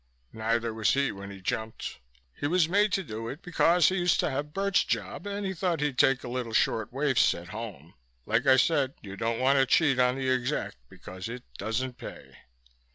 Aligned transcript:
Neither 0.33 0.73
was 0.73 0.95
he 0.95 1.11
when 1.11 1.29
he 1.29 1.41
jumped. 1.41 1.99
He 2.33 2.47
was 2.47 2.67
made 2.67 2.91
to 2.93 3.03
do 3.03 3.27
it, 3.29 3.43
because 3.43 3.89
he 3.89 3.97
used 3.97 4.19
to 4.21 4.31
have 4.31 4.51
Bert's 4.51 4.83
job 4.83 5.27
and 5.27 5.45
he 5.45 5.53
thought 5.53 5.79
he'd 5.79 5.99
take 5.99 6.23
a 6.23 6.27
little 6.27 6.53
short 6.53 6.91
wave 6.91 7.19
set 7.19 7.49
home. 7.49 7.93
Like 8.25 8.47
I 8.47 8.57
said, 8.57 8.95
you 9.03 9.15
don't 9.15 9.37
want 9.39 9.59
to 9.59 9.67
cheat 9.67 9.99
on 9.99 10.15
the 10.15 10.27
Exec 10.27 10.73
because 10.89 11.29
it 11.29 11.43
doesn't 11.59 11.99
pay." 11.99 12.35